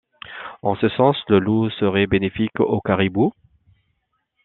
[0.63, 3.33] En ce sens, le loup serait bénéfique au caribou.